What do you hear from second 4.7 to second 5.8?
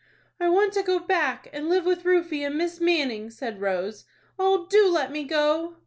let me go!"